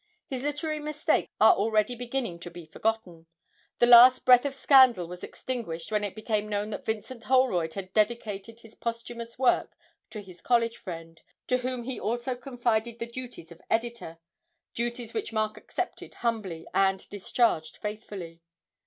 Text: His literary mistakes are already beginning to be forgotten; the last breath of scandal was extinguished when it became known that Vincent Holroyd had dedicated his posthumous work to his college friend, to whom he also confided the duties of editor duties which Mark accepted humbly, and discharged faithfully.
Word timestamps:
His 0.25 0.41
literary 0.41 0.79
mistakes 0.79 1.31
are 1.39 1.53
already 1.53 1.93
beginning 1.93 2.39
to 2.39 2.49
be 2.49 2.65
forgotten; 2.65 3.27
the 3.77 3.85
last 3.85 4.25
breath 4.25 4.45
of 4.45 4.55
scandal 4.55 5.07
was 5.07 5.23
extinguished 5.23 5.91
when 5.91 6.03
it 6.03 6.15
became 6.15 6.47
known 6.49 6.71
that 6.71 6.85
Vincent 6.85 7.25
Holroyd 7.25 7.75
had 7.75 7.93
dedicated 7.93 8.61
his 8.61 8.73
posthumous 8.73 9.37
work 9.37 9.77
to 10.09 10.21
his 10.23 10.41
college 10.41 10.77
friend, 10.77 11.21
to 11.45 11.57
whom 11.57 11.83
he 11.83 11.99
also 11.99 12.33
confided 12.35 12.97
the 12.97 13.05
duties 13.05 13.51
of 13.51 13.61
editor 13.69 14.17
duties 14.73 15.13
which 15.13 15.31
Mark 15.31 15.55
accepted 15.55 16.15
humbly, 16.15 16.65
and 16.73 17.07
discharged 17.11 17.77
faithfully. 17.77 18.41